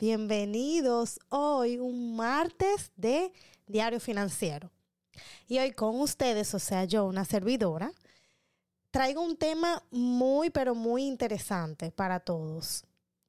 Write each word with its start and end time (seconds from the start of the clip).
bienvenidos 0.00 1.20
hoy 1.28 1.78
un 1.78 2.16
martes 2.16 2.90
de 2.96 3.34
Diario 3.66 4.00
Financiero. 4.00 4.72
Y 5.46 5.58
hoy 5.58 5.72
con 5.72 6.00
ustedes, 6.00 6.54
o 6.54 6.58
sea, 6.58 6.86
yo, 6.86 7.04
una 7.04 7.26
servidora, 7.26 7.92
traigo 8.90 9.20
un 9.20 9.36
tema 9.36 9.84
muy, 9.90 10.48
pero 10.48 10.74
muy 10.74 11.04
interesante 11.04 11.92
para 11.92 12.18
todos, 12.18 12.82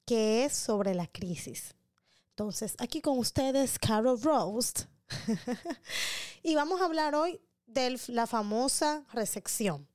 que 0.06 0.46
es 0.46 0.54
sobre 0.54 0.96
la 0.96 1.08
crisis. 1.08 1.76
Entonces, 2.30 2.76
aquí 2.80 3.02
con 3.02 3.18
ustedes, 3.18 3.78
Carol 3.78 4.22
Roast, 4.22 4.84
y 6.42 6.56
vamos 6.56 6.80
a 6.80 6.86
hablar 6.86 7.16
hoy 7.16 7.42
de 7.66 8.00
la 8.08 8.28
famosa 8.28 9.04
recepción. 9.12 9.90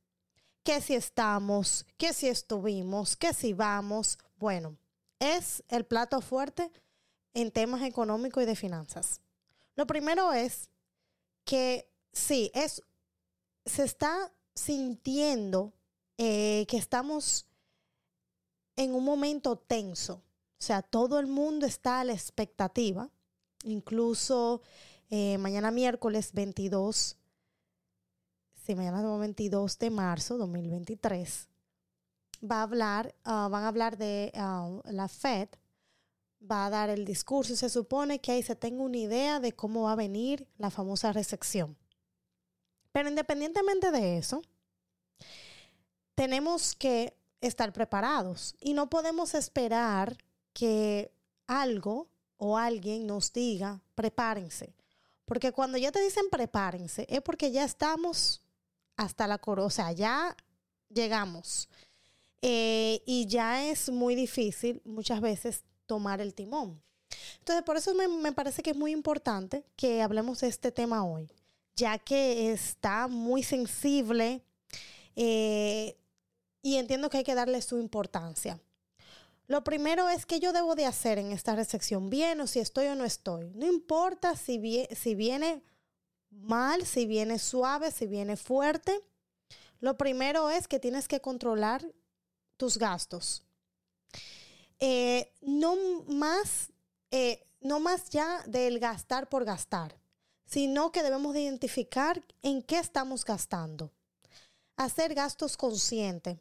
Que 0.63 0.83
si 0.83 0.95
estamos, 0.95 1.87
que 1.97 2.13
si 2.13 2.29
estuvimos, 2.29 3.17
que 3.17 3.33
si 3.33 3.55
vamos. 3.55 4.19
Bueno, 4.37 4.77
es 5.19 5.63
el 5.69 5.85
plato 5.85 6.21
fuerte 6.21 6.71
en 7.35 7.51
temas 7.51 7.83
económicos 7.83 8.43
y 8.43 8.47
de 8.47 8.57
finanzas. 8.57 9.21
Lo 9.75 9.87
primero 9.87 10.33
es 10.33 10.71
que 11.45 11.89
sí, 12.13 12.51
es, 12.55 12.83
se 13.65 13.85
está 13.85 14.33
sintiendo 14.55 15.75
eh, 16.19 16.65
que 16.69 16.79
estamos 16.79 17.47
en 18.77 18.95
un 18.95 19.05
momento 19.05 19.57
tenso. 19.57 20.23
O 20.59 20.63
sea, 20.63 20.83
todo 20.83 21.19
el 21.19 21.27
mundo 21.27 21.67
está 21.67 22.01
a 22.01 22.05
la 22.05 22.15
expectativa. 22.15 23.11
Incluso 23.65 24.63
eh, 25.11 25.39
mañana 25.39 25.71
miércoles 25.71 26.33
22, 26.33 27.17
sí, 28.65 28.75
mañana 28.75 29.03
22 29.19 29.79
de 29.79 29.91
marzo 29.91 30.39
2023, 30.39 31.49
va 32.43 32.61
a 32.61 32.63
hablar, 32.63 33.15
ah, 33.25 33.49
van 33.51 33.65
a 33.65 33.69
hablar 33.69 33.97
de 33.97 34.33
ah, 34.35 34.81
la 34.85 35.09
Fed, 35.09 35.49
va 36.41 36.67
a 36.67 36.71
dar 36.71 36.91
el 36.91 37.05
discurso 37.05 37.57
se 37.57 37.69
supone 37.69 38.21
que 38.21 38.33
ahí 38.33 38.43
se 38.43 38.57
tenga 38.57 38.83
una 38.83 38.99
idea 38.99 39.41
de 39.41 39.53
cómo 39.53 39.85
va 39.85 39.93
a 39.93 39.97
venir 39.97 40.47
la 40.59 40.71
famosa 40.71 41.13
recepción. 41.13 41.77
Pero 42.93 43.09
independientemente 43.09 43.91
de 43.91 44.19
eso, 44.19 44.43
tenemos 46.15 46.75
que 46.75 47.17
estar 47.41 47.73
preparados 47.73 48.55
y 48.61 48.75
no 48.75 48.89
podemos 48.89 49.35
esperar 49.35 50.17
que 50.53 51.13
algo 51.47 52.09
o 52.39 52.57
alguien 52.57 53.07
nos 53.07 53.33
diga, 53.33 53.83
prepárense. 53.95 54.75
Porque 55.25 55.53
cuando 55.53 55.77
ya 55.77 55.93
te 55.93 56.01
dicen 56.01 56.31
prepárense, 56.31 57.07
es 57.09 57.21
porque 57.21 57.51
ya 57.51 57.65
estamos 57.65 58.43
hasta 58.97 59.27
la 59.27 59.39
coro, 59.39 59.67
o 59.67 59.71
sea, 59.71 59.93
ya 59.93 60.37
llegamos. 60.89 61.69
Eh, 62.43 63.03
y 63.07 63.27
ya 63.27 63.65
es 63.69 63.91
muy 63.91 64.15
difícil 64.15 64.83
muchas 64.85 65.21
veces 65.21 65.65
tomar 65.87 66.21
el 66.21 66.35
timón. 66.35 66.83
Entonces, 67.39 67.65
por 67.65 67.77
eso 67.77 67.95
me, 67.95 68.33
parece 68.33 68.63
que 68.63 68.71
es 68.71 68.77
muy 68.77 68.93
importante 68.93 69.65
que 69.77 70.03
hablemos 70.03 70.41
de 70.41 70.49
este 70.49 70.73
tema 70.73 71.05
hoy, 71.05 71.31
ya 71.77 71.99
que 71.99 72.53
está 72.53 73.09
muy 73.09 73.43
sensible 73.43 74.43
eh, 75.15 75.97
y 76.63 76.77
entiendo 76.77 77.09
que 77.09 77.19
hay 77.19 77.25
que 77.25 77.35
darle 77.35 77.63
su 77.63 77.79
importancia. 77.79 78.61
Lo 79.47 79.63
primero 79.63 80.09
es 80.09 80.27
que 80.27 80.41
yo 80.41 80.53
debo 80.53 80.75
de 80.75 80.87
hacer 80.87 81.19
en 81.19 81.31
esta 81.31 81.55
recepción, 81.55 82.11
bien 82.11 82.41
o 82.41 82.49
si 82.49 82.59
estoy 82.59 82.87
o 82.89 82.97
no 82.97 83.05
estoy. 83.05 83.53
No 83.55 83.67
importa 83.67 84.35
si, 84.35 84.87
si 84.91 85.15
viene 85.15 85.63
mal, 86.31 86.85
si 86.85 87.07
viene 87.07 87.39
suave, 87.39 87.93
si 87.93 88.07
viene 88.07 88.37
fuerte. 88.37 89.01
Lo 89.79 89.97
primero 89.97 90.51
es 90.51 90.67
que 90.67 90.81
tienes 90.81 91.07
que 91.07 91.21
controlar 91.21 91.87
tus 92.57 92.79
gastos. 92.79 93.43
Eh, 94.79 95.33
no 95.41 95.77
más, 96.09 96.71
eh, 97.11 97.43
no 97.61 97.81
más 97.81 98.11
ya 98.11 98.43
del 98.47 98.79
gastar 98.79 99.29
por 99.29 99.45
gastar, 99.45 99.99
sino 100.45 100.93
que 100.93 101.03
debemos 101.03 101.35
de 101.35 101.43
identificar 101.43 102.23
en 102.43 102.63
qué 102.63 102.79
estamos 102.79 103.25
gastando. 103.25 103.91
Hacer 104.77 105.15
gastos 105.15 105.57
conscientes. 105.57 106.39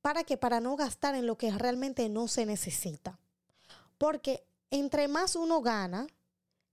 ¿Para 0.00 0.24
que 0.24 0.36
Para 0.36 0.60
no 0.60 0.76
gastar 0.76 1.14
en 1.14 1.26
lo 1.26 1.38
que 1.38 1.50
realmente 1.50 2.08
no 2.08 2.28
se 2.28 2.44
necesita. 2.44 3.18
Porque 3.96 4.46
entre 4.70 5.08
más 5.08 5.36
uno 5.36 5.62
gana, 5.62 6.06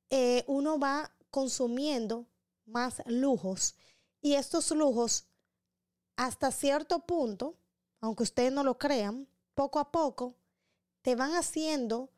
eh, 0.09 0.44
uno 0.47 0.78
va 0.78 1.12
consumiendo 1.29 2.25
más 2.66 3.02
lujos 3.06 3.75
y 4.22 4.34
estos 4.34 4.72
lujos 4.72 5.25
hasta 6.18 6.52
cierto 6.52 7.00
punto 7.06 7.56
aunque 8.01 8.23
ustedes 8.23 8.51
no 8.51 8.63
lo 8.63 8.78
crean, 8.78 9.28
poco 9.53 9.79
a 9.79 9.91
poco 9.91 10.35
te 11.01 11.16
van 11.16 11.34
haciendo 11.35 12.09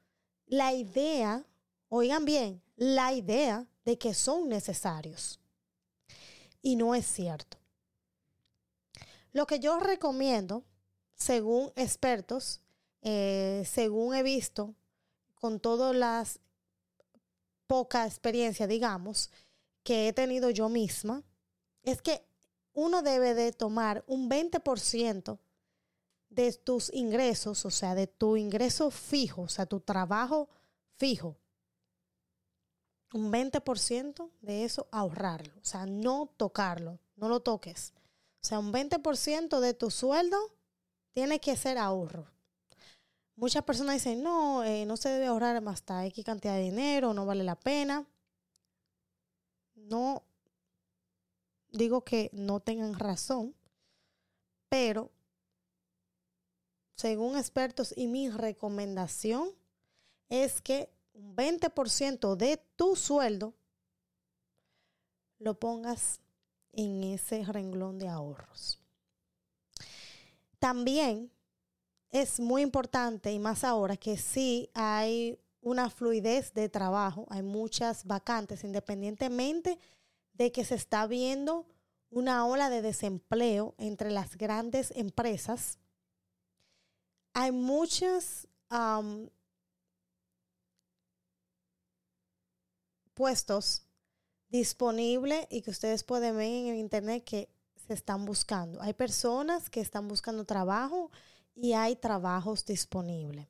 la 0.46 0.74
idea, 0.74 1.46
oigan 1.90 2.26
bien, 2.26 2.62
la 2.76 3.14
idea 3.14 3.68
de 3.86 3.98
que 3.98 4.14
son 4.14 4.50
necesarios. 4.50 5.40
Y 6.62 6.78
no 6.78 6.96
es 6.96 7.06
cierto. 7.06 7.58
Lo 9.34 9.46
que 9.46 9.60
yo 9.60 9.80
recomiendo, 9.80 10.64
según 11.16 11.72
expertos, 11.76 12.62
eh, 13.02 13.64
según 13.70 14.16
he 14.16 14.24
visto, 14.24 14.74
con 15.36 15.60
todas 15.60 15.96
las 15.96 16.40
poca 17.68 18.06
experiencia, 18.06 18.68
digamos, 18.68 19.32
que 19.84 20.08
he 20.08 20.14
tenido 20.14 20.50
yo 20.50 20.70
misma, 20.70 21.24
es 21.84 22.02
que 22.02 22.24
uno 22.74 23.02
debe 23.02 23.34
de 23.34 23.52
tomar 23.52 24.04
un 24.08 24.30
20% 24.30 25.38
de 26.34 26.52
tus 26.54 26.92
ingresos, 26.94 27.66
o 27.66 27.72
sea, 27.72 27.96
de 27.96 28.08
tu 28.08 28.38
ingreso 28.38 28.90
fijo, 28.90 29.44
o 29.44 29.50
sea, 29.50 29.66
tu 29.66 29.80
trabajo 29.80 30.50
fijo, 30.96 31.38
un 33.14 33.32
20% 33.32 34.32
de 34.42 34.64
eso 34.64 34.88
ahorrarlo, 34.92 35.54
o 35.62 35.66
sea, 35.66 35.86
no 35.86 36.32
tocarlo, 36.38 37.00
no 37.16 37.30
lo 37.30 37.42
toques. 37.42 37.94
O 38.42 38.46
sea, 38.46 38.60
un 38.60 38.74
20% 38.74 39.60
de 39.60 39.74
tu 39.74 39.92
sueldo 39.92 40.38
tiene 41.14 41.40
que 41.40 41.56
ser 41.56 41.78
ahorro. 41.78 42.28
Muchas 43.36 43.64
personas 43.64 43.96
dicen, 43.96 44.22
no, 44.22 44.64
eh, 44.64 44.86
no 44.86 44.98
se 44.98 45.10
debe 45.10 45.28
ahorrar 45.28 45.62
hasta 45.68 46.06
X 46.08 46.26
cantidad 46.26 46.56
de 46.56 46.64
dinero, 46.64 47.14
no 47.14 47.26
vale 47.26 47.44
la 47.44 47.56
pena. 47.56 48.06
No 49.76 50.24
digo 51.72 52.04
que 52.04 52.30
no 52.34 52.60
tengan 52.60 52.96
razón, 52.96 53.56
pero 54.70 55.12
según 56.96 57.38
expertos 57.38 57.94
y 57.96 58.08
mi 58.08 58.30
recomendación 58.30 59.50
es 60.30 60.62
que 60.62 60.90
un 61.14 61.36
20% 61.36 62.36
de 62.36 62.58
tu 62.76 62.96
sueldo 62.96 63.54
lo 65.40 65.60
pongas 65.60 66.20
en 66.72 67.04
ese 67.04 67.44
renglón 67.46 68.00
de 68.00 68.08
ahorros. 68.08 68.80
También 70.60 71.32
es 72.10 72.40
muy 72.40 72.62
importante 72.62 73.32
y 73.32 73.40
más 73.40 73.64
ahora 73.64 73.98
que 73.98 74.18
sí 74.18 74.70
hay 74.74 75.40
una 75.62 75.90
fluidez 75.90 76.54
de 76.54 76.70
trabajo, 76.70 77.26
hay 77.30 77.44
muchas 77.44 78.06
vacantes 78.06 78.64
independientemente 78.64 79.80
de 80.34 80.52
que 80.52 80.66
se 80.66 80.76
está 80.76 81.08
viendo 81.08 81.66
una 82.10 82.46
ola 82.46 82.70
de 82.70 82.82
desempleo 82.82 83.74
entre 83.78 84.12
las 84.12 84.38
grandes 84.38 84.92
empresas 84.96 85.80
hay 87.34 87.52
muchos 87.52 88.48
puestos 93.14 93.84
disponibles 94.50 95.48
y 95.50 95.62
que 95.62 95.72
ustedes 95.72 96.04
pueden 96.04 96.38
ver 96.38 96.48
en 96.48 96.68
el 96.68 96.78
internet 96.78 97.24
que 97.24 97.50
se 97.88 97.94
están 97.94 98.26
buscando. 98.26 98.82
Hay 98.82 98.94
personas 98.94 99.70
que 99.70 99.82
están 99.82 100.08
buscando 100.08 100.46
trabajo 100.46 101.12
y 101.56 101.74
hay 101.74 101.96
trabajos 101.96 102.66
disponibles, 102.66 103.48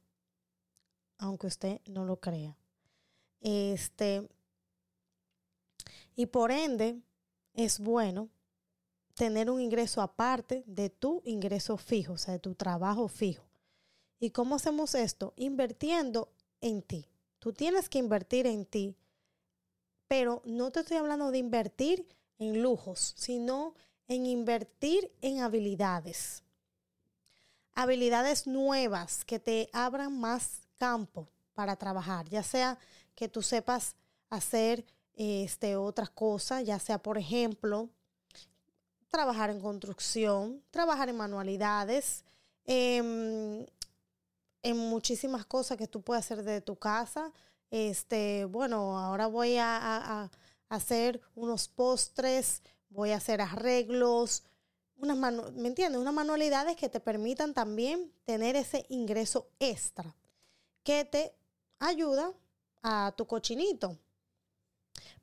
aunque 1.18 1.48
usted 1.48 1.81
no 1.86 2.06
lo 2.06 2.19
crea. 2.19 2.58
Este, 3.42 4.28
y 6.16 6.25
por 6.25 6.52
ende, 6.52 7.02
es 7.54 7.80
bueno 7.80 8.30
tener 9.13 9.50
un 9.50 9.62
ingreso 9.62 10.02
aparte 10.02 10.63
de 10.66 10.90
tu 10.90 11.22
ingreso 11.25 11.78
fijo, 11.78 12.13
o 12.13 12.18
sea, 12.18 12.34
de 12.34 12.40
tu 12.40 12.56
trabajo 12.56 13.08
fijo. 13.08 13.53
¿Y 14.24 14.30
cómo 14.30 14.56
hacemos 14.56 14.96
esto? 14.96 15.34
Invirtiendo 15.36 16.31
en 16.62 16.81
ti. 16.81 17.06
Tú 17.40 17.52
tienes 17.52 17.90
que 17.90 18.00
invertir 18.00 18.48
en 18.48 18.66
ti, 18.66 18.96
pero 20.08 20.42
no 20.46 20.72
te 20.72 20.80
estoy 20.80 20.96
hablando 20.96 21.30
de 21.30 21.40
invertir 21.40 22.08
en 22.40 22.62
lujos, 22.62 23.16
sino 23.18 23.75
en 24.08 24.25
invertir 24.25 25.12
en 25.22 25.42
habilidades. 25.42 26.42
Habilidades 27.74 28.48
nuevas 28.48 29.25
que 29.25 29.40
te 29.40 29.70
abran 29.74 30.18
más 30.18 30.70
campo 30.78 31.28
para 31.54 31.75
trabajar, 31.75 32.30
ya 32.30 32.44
sea 32.44 32.80
que 33.16 33.28
tú 33.28 33.42
sepas 33.42 33.94
hacer 34.30 34.86
este, 35.16 35.75
otras 35.75 36.10
cosas, 36.10 36.64
ya 36.64 36.80
sea, 36.80 36.98
por 36.98 37.18
ejemplo, 37.18 37.90
trabajar 39.10 39.50
en 39.50 39.60
construcción, 39.60 40.64
trabajar 40.72 41.10
en 41.10 41.18
manualidades, 41.18 42.24
eh, 42.64 43.68
en 44.63 44.77
muchísimas 44.77 45.45
cosas 45.45 45.77
que 45.77 45.88
tú 45.88 46.01
puedes 46.01 46.25
hacer 46.25 46.44
de 46.44 46.62
tu 46.62 46.77
casa. 46.77 47.31
Este, 47.69 48.45
bueno, 48.45 48.98
ahora 48.98 49.27
voy 49.27 49.57
a, 49.57 50.31
hacer 50.69 51.21
unos 51.36 51.68
postres, 51.68 52.63
voy 52.89 53.12
a 53.12 53.18
hacer 53.18 53.42
arreglos, 53.42 54.44
unas 54.95 55.18
¿me 55.54 55.68
entiendes? 55.68 56.01
Unas 56.01 56.13
manualidades 56.13 56.75
que 56.77 56.89
te 56.89 57.00
permitan 57.00 57.54
también 57.54 58.12
tener 58.25 58.56
ese 58.56 58.86
ingreso 58.89 59.48
extra 59.60 60.15
que 60.83 61.06
te 61.06 61.36
ayuda 61.77 62.33
a 62.81 63.13
tu 63.15 63.27
cochinito. 63.27 63.98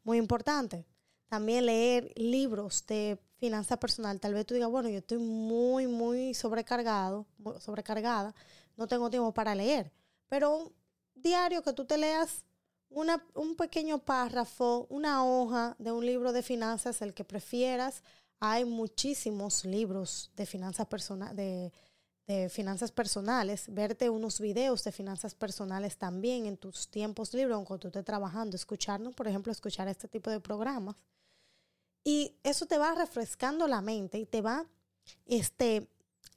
Muy 0.05 0.19
importante. 0.19 0.85
También 1.29 1.67
leer 1.67 2.13
libros 2.17 2.85
de 2.87 3.19
finanza 3.39 3.79
personal. 3.79 4.21
Tal 4.21 4.35
vez 4.35 4.47
tú 4.47 4.55
digas, 4.55 4.71
bueno, 4.71 4.89
yo 4.89 4.99
estoy 4.99 5.19
muy, 5.19 5.87
muy 5.87 6.35
sobrecargado, 6.35 7.27
sobrecargada, 7.61 8.35
no 8.81 8.89
tengo 8.89 9.11
tiempo 9.11 9.31
para 9.33 9.55
leer. 9.55 9.93
Pero 10.27 10.57
un 10.57 10.73
diario 11.15 11.63
que 11.63 11.75
tú 11.75 11.85
te 11.85 11.99
leas 11.99 12.45
una, 12.89 13.23
un 13.35 13.55
pequeño 13.55 13.99
párrafo, 13.99 14.87
una 14.89 15.23
hoja 15.23 15.77
de 15.79 15.93
un 15.93 16.05
libro 16.05 16.33
de 16.33 16.43
finanzas, 16.43 17.03
el 17.03 17.13
que 17.13 17.23
prefieras. 17.23 18.03
Hay 18.41 18.65
muchísimos 18.65 19.67
libros 19.67 20.31
de 20.35 20.47
finanzas 20.47 20.87
personales, 20.87 21.37
de, 21.37 21.73
de 22.27 22.49
finanzas 22.49 22.91
personales, 22.91 23.67
verte 23.69 24.09
unos 24.09 24.41
videos 24.41 24.83
de 24.83 24.93
finanzas 24.93 25.35
personales 25.35 25.99
también 25.99 26.47
en 26.47 26.57
tus 26.57 26.89
tiempos 26.89 27.35
libres, 27.35 27.55
cuando 27.67 27.81
tú 27.81 27.89
estés 27.89 28.05
trabajando, 28.05 28.57
escucharnos, 28.57 29.15
por 29.15 29.29
ejemplo, 29.29 29.53
escuchar 29.53 29.89
este 29.89 30.09
tipo 30.09 30.31
de 30.31 30.41
programas. 30.41 30.97
Y 32.03 32.35
eso 32.43 32.65
te 32.65 32.79
va 32.79 32.95
refrescando 32.95 33.69
la 33.69 33.83
mente 33.83 34.19
y 34.19 34.25
te 34.25 34.41
va 34.41 34.65
este, 35.27 35.87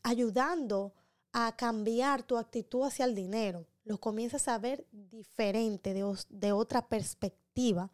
ayudando 0.01 0.91
a 1.33 1.55
cambiar 1.55 2.23
tu 2.23 2.37
actitud 2.37 2.83
hacia 2.83 3.05
el 3.05 3.15
dinero. 3.15 3.67
Lo 3.83 3.99
comienzas 3.99 4.47
a 4.47 4.57
ver 4.59 4.85
diferente, 4.91 5.93
de, 5.93 6.15
de 6.29 6.51
otra 6.51 6.87
perspectiva. 6.87 7.91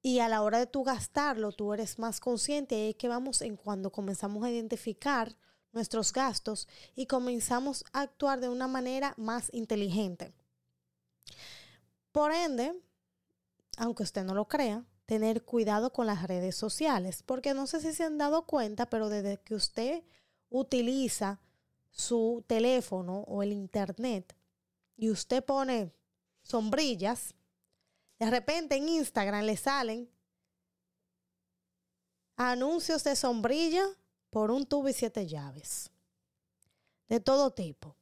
Y 0.00 0.20
a 0.20 0.28
la 0.28 0.42
hora 0.42 0.58
de 0.58 0.66
tú 0.66 0.84
gastarlo, 0.84 1.52
tú 1.52 1.74
eres 1.74 1.98
más 1.98 2.20
consciente. 2.20 2.76
Y 2.76 2.90
es 2.90 2.96
que 2.96 3.08
vamos 3.08 3.42
en 3.42 3.56
cuando 3.56 3.90
comenzamos 3.90 4.42
a 4.44 4.50
identificar 4.50 5.36
nuestros 5.72 6.12
gastos 6.12 6.68
y 6.94 7.06
comenzamos 7.06 7.84
a 7.92 8.02
actuar 8.02 8.40
de 8.40 8.48
una 8.48 8.68
manera 8.68 9.14
más 9.16 9.48
inteligente. 9.52 10.32
Por 12.12 12.32
ende, 12.32 12.74
aunque 13.76 14.02
usted 14.02 14.24
no 14.24 14.34
lo 14.34 14.46
crea, 14.48 14.84
tener 15.06 15.44
cuidado 15.44 15.92
con 15.92 16.06
las 16.06 16.22
redes 16.28 16.56
sociales, 16.56 17.22
porque 17.22 17.54
no 17.54 17.66
sé 17.66 17.80
si 17.80 17.92
se 17.92 18.04
han 18.04 18.18
dado 18.18 18.46
cuenta, 18.46 18.86
pero 18.86 19.08
desde 19.08 19.38
que 19.38 19.54
usted 19.54 20.04
utiliza 20.48 21.40
su 21.92 22.42
teléfono 22.48 23.20
o 23.28 23.42
el 23.42 23.52
internet 23.52 24.34
y 24.96 25.10
usted 25.10 25.44
pone 25.44 25.92
sombrillas, 26.42 27.34
de 28.18 28.30
repente 28.30 28.76
en 28.76 28.88
Instagram 28.88 29.44
le 29.44 29.56
salen 29.56 30.10
anuncios 32.36 33.04
de 33.04 33.14
sombrilla 33.14 33.86
por 34.30 34.50
un 34.50 34.66
tubo 34.66 34.88
y 34.88 34.92
siete 34.92 35.26
llaves. 35.26 35.90
De 37.08 37.20
todo 37.20 37.52
tipo. 37.52 37.94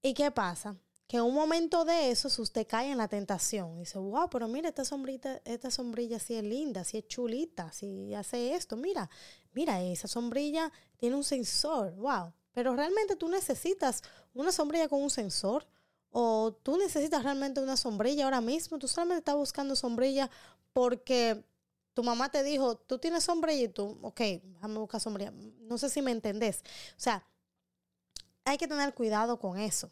¿Y 0.00 0.14
qué 0.14 0.30
pasa? 0.30 0.76
Que 1.06 1.18
en 1.18 1.24
un 1.24 1.34
momento 1.34 1.84
de 1.84 2.10
eso, 2.10 2.28
usted 2.40 2.66
cae 2.66 2.90
en 2.90 2.98
la 2.98 3.08
tentación 3.08 3.76
y 3.76 3.80
dice, 3.80 3.98
wow, 3.98 4.28
pero 4.30 4.46
mira, 4.48 4.68
esta 4.68 4.84
sombrita, 4.84 5.40
esta 5.44 5.70
sombrilla 5.70 6.18
sí 6.18 6.34
es 6.34 6.44
linda, 6.44 6.84
sí 6.84 6.98
es 6.98 7.08
chulita, 7.08 7.72
sí 7.72 8.14
hace 8.14 8.54
esto, 8.54 8.76
mira, 8.76 9.10
mira, 9.58 9.82
esa 9.82 10.06
sombrilla 10.06 10.70
tiene 10.98 11.16
un 11.16 11.24
sensor, 11.24 11.92
wow. 11.96 12.32
Pero 12.52 12.76
realmente 12.76 13.16
tú 13.16 13.28
necesitas 13.28 14.02
una 14.32 14.52
sombrilla 14.52 14.88
con 14.88 15.02
un 15.02 15.10
sensor 15.10 15.66
o 16.10 16.52
tú 16.62 16.78
necesitas 16.78 17.24
realmente 17.24 17.60
una 17.60 17.76
sombrilla 17.76 18.24
ahora 18.24 18.40
mismo, 18.40 18.78
tú 18.78 18.86
solamente 18.86 19.18
estás 19.18 19.34
buscando 19.34 19.74
sombrilla 19.74 20.30
porque 20.72 21.44
tu 21.92 22.04
mamá 22.04 22.30
te 22.30 22.44
dijo, 22.44 22.76
tú 22.76 23.00
tienes 23.00 23.24
sombrilla 23.24 23.64
y 23.64 23.68
tú, 23.68 23.98
ok, 24.00 24.20
déjame 24.44 24.78
buscar 24.78 25.00
sombrilla. 25.00 25.32
No 25.32 25.76
sé 25.76 25.88
si 25.88 26.02
me 26.02 26.12
entendés. 26.12 26.62
O 26.96 27.00
sea, 27.00 27.26
hay 28.44 28.58
que 28.58 28.68
tener 28.68 28.94
cuidado 28.94 29.40
con 29.40 29.58
eso. 29.58 29.90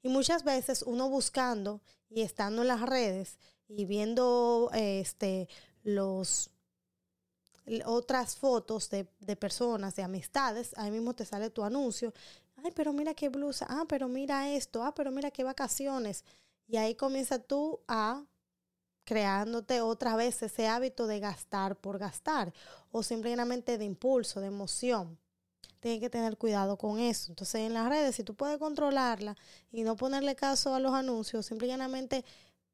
Y 0.00 0.08
muchas 0.08 0.44
veces 0.44 0.82
uno 0.82 1.10
buscando 1.10 1.80
y 2.08 2.20
estando 2.20 2.62
en 2.62 2.68
las 2.68 2.82
redes 2.82 3.40
y 3.66 3.84
viendo 3.84 4.70
este, 4.72 5.48
los 5.82 6.50
otras 7.84 8.36
fotos 8.36 8.88
de, 8.90 9.08
de, 9.20 9.36
personas, 9.36 9.96
de 9.96 10.02
amistades, 10.02 10.72
ahí 10.76 10.90
mismo 10.90 11.14
te 11.14 11.24
sale 11.24 11.50
tu 11.50 11.62
anuncio. 11.64 12.12
Ay, 12.62 12.72
pero 12.74 12.92
mira 12.92 13.14
qué 13.14 13.28
blusa. 13.28 13.66
Ah, 13.68 13.84
pero 13.88 14.08
mira 14.08 14.50
esto. 14.50 14.82
Ah, 14.82 14.94
pero 14.94 15.10
mira 15.10 15.30
qué 15.30 15.44
vacaciones. 15.44 16.24
Y 16.68 16.76
ahí 16.76 16.94
comienza 16.94 17.38
tú 17.38 17.80
a 17.86 18.24
creándote 19.04 19.80
otra 19.80 20.16
vez 20.16 20.42
ese 20.42 20.66
hábito 20.66 21.06
de 21.06 21.20
gastar 21.20 21.76
por 21.76 21.96
gastar 21.96 22.52
o 22.90 23.02
simplemente 23.02 23.78
de 23.78 23.84
impulso, 23.84 24.40
de 24.40 24.48
emoción. 24.48 25.16
Tienes 25.80 26.00
que 26.00 26.10
tener 26.10 26.36
cuidado 26.36 26.76
con 26.76 26.98
eso. 26.98 27.30
Entonces, 27.30 27.60
en 27.60 27.74
las 27.74 27.88
redes, 27.88 28.16
si 28.16 28.24
tú 28.24 28.34
puedes 28.34 28.58
controlarla 28.58 29.36
y 29.70 29.82
no 29.82 29.94
ponerle 29.94 30.34
caso 30.34 30.74
a 30.74 30.80
los 30.80 30.92
anuncios, 30.92 31.46
simplemente 31.46 32.24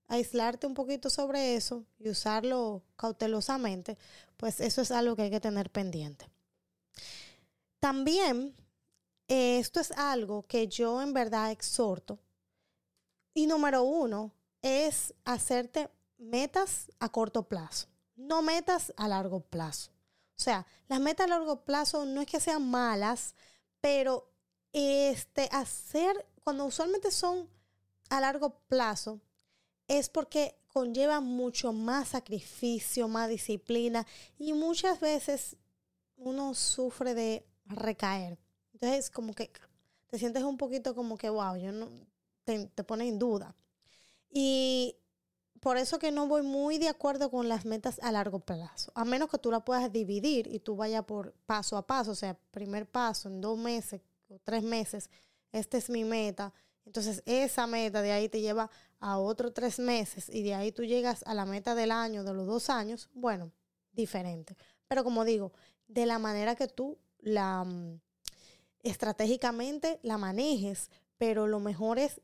aislarte 0.09 0.67
un 0.67 0.75
poquito 0.75 1.11
sobre 1.11 1.57
eso 1.57 1.85
y 1.99 2.09
usarlo 2.11 2.83
cautelosamente, 2.97 3.97
pues 4.37 4.61
eso 4.61 4.83
es 4.83 4.91
algo 4.91 5.17
que 5.17 5.23
hay 5.23 5.31
que 5.31 5.41
tener 5.41 5.71
pendiente. 5.71 6.29
También, 7.81 8.55
eh, 9.29 9.59
esto 9.59 9.81
es 9.81 9.91
algo 9.93 10.47
que 10.47 10.69
yo 10.69 11.03
en 11.03 11.13
verdad 11.13 11.51
exhorto. 11.51 12.19
Y 13.35 13.47
número 13.47 13.83
uno 13.83 14.33
es 14.61 15.15
hacerte 15.25 15.91
metas 16.19 16.91
a 17.01 17.09
corto 17.09 17.49
plazo, 17.49 17.89
no 18.15 18.43
metas 18.43 18.93
a 18.97 19.09
largo 19.09 19.41
plazo. 19.41 19.91
O 20.37 20.41
sea, 20.43 20.67
las 20.89 21.01
metas 21.01 21.27
a 21.27 21.31
largo 21.31 21.65
plazo 21.65 22.05
no 22.05 22.21
es 22.21 22.27
que 22.27 22.41
sean 22.41 22.69
malas, 22.71 23.35
pero 23.81 24.31
este, 24.73 25.49
hacer, 25.53 26.27
cuando 26.45 26.65
usualmente 26.65 27.11
son 27.11 27.49
a 28.11 28.21
largo 28.21 28.59
plazo, 28.69 29.21
es 29.99 30.09
porque 30.09 30.57
conlleva 30.69 31.21
mucho 31.21 31.75
más 31.75 32.09
sacrificio, 32.09 33.09
más 33.09 33.29
disciplina 33.29 34.07
y 34.39 34.55
muchas 34.55 35.01
veces 35.01 35.57
uno 36.17 36.55
sufre 36.55 37.15
de 37.15 37.45
recaer. 37.67 38.39
Entonces, 38.73 39.11
como 39.11 39.35
que 39.35 39.53
te 40.09 40.19
sientes 40.19 40.43
un 40.45 40.57
poquito 40.57 40.95
como 40.95 41.19
que, 41.19 41.29
wow, 41.29 41.57
yo 41.57 41.73
no, 41.73 41.91
te, 42.45 42.67
te 42.69 42.85
pone 42.85 43.07
en 43.07 43.19
duda. 43.19 43.55
Y 44.31 44.97
por 45.61 45.77
eso 45.77 45.99
que 45.99 46.11
no 46.11 46.27
voy 46.27 46.41
muy 46.41 46.79
de 46.79 46.89
acuerdo 46.89 47.31
con 47.31 47.51
las 47.51 47.67
metas 47.67 48.01
a 48.03 48.11
largo 48.13 48.41
plazo, 48.41 48.93
a 48.95 49.05
menos 49.05 49.29
que 49.29 49.37
tú 49.37 49.51
la 49.51 49.61
puedas 49.61 49.93
dividir 49.93 50.47
y 50.47 50.59
tú 50.59 50.75
vayas 50.75 51.05
por 51.05 51.35
paso 51.45 51.77
a 51.77 51.87
paso, 51.87 52.13
o 52.13 52.17
sea, 52.17 52.35
primer 52.51 52.87
paso 52.87 53.29
en 53.29 53.43
dos 53.43 53.59
meses 53.59 54.01
o 54.31 54.39
tres 54.43 54.63
meses, 54.63 55.11
esta 55.53 55.77
es 55.77 55.91
mi 55.91 56.03
meta. 56.03 56.55
Entonces 56.85 57.23
esa 57.27 57.67
meta 57.67 58.03
de 58.03 58.13
ahí 58.13 58.29
te 58.29 58.41
lleva 58.41 58.71
a 59.01 59.19
otros 59.19 59.55
tres 59.55 59.79
meses 59.79 60.29
y 60.29 60.43
de 60.43 60.55
ahí 60.55 60.73
tú 60.73 60.85
llegas 60.85 61.23
a 61.27 61.35
la 61.35 61.45
meta 61.45 61.75
del 61.75 61.91
año, 61.91 62.25
de 62.25 62.35
los 62.35 62.47
dos 62.47 62.71
años, 62.71 63.09
bueno, 63.15 63.53
diferente. 63.93 64.57
Pero 64.89 65.05
como 65.05 65.25
digo, 65.25 65.53
de 65.89 66.07
la 66.07 66.19
manera 66.19 66.55
que 66.55 66.69
tú 66.69 66.99
la 67.21 67.65
mm, 67.65 68.01
estratégicamente 68.83 70.01
la 70.03 70.19
manejes, 70.19 70.91
pero 71.19 71.47
lo 71.47 71.61
mejor 71.61 71.99
es 71.99 72.21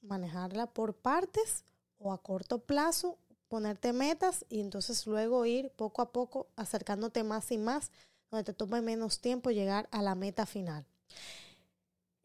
manejarla 0.00 0.66
por 0.66 0.94
partes 0.94 1.64
o 1.98 2.12
a 2.12 2.18
corto 2.18 2.58
plazo 2.58 3.18
ponerte 3.48 3.92
metas 3.92 4.46
y 4.48 4.60
entonces 4.60 5.06
luego 5.06 5.44
ir 5.44 5.70
poco 5.70 6.00
a 6.02 6.10
poco 6.10 6.48
acercándote 6.56 7.22
más 7.22 7.52
y 7.52 7.58
más, 7.58 7.90
donde 8.30 8.44
te 8.44 8.54
tome 8.54 8.80
menos 8.80 9.20
tiempo 9.20 9.50
llegar 9.50 9.88
a 9.92 10.00
la 10.00 10.14
meta 10.14 10.46
final. 10.46 10.86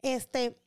Este, 0.00 0.58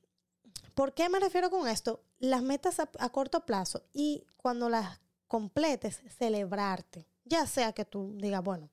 ¿por 0.75 0.93
qué 0.93 1.09
me 1.09 1.19
refiero 1.19 1.49
con 1.49 1.67
esto? 1.67 2.03
Las 2.19 2.41
metas 2.41 2.79
a, 2.79 3.09
corto 3.09 3.45
plazo 3.45 3.83
y 3.93 4.25
cuando 4.37 4.69
las 4.69 4.99
completes, 5.27 6.01
celebrarte. 6.17 7.07
Ya 7.23 7.45
sea 7.47 7.71
que 7.73 7.85
tú 7.85 8.15
digas, 8.17 8.43
bueno, 8.43 8.69